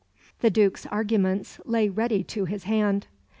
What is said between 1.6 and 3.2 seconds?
lay ready to his hand.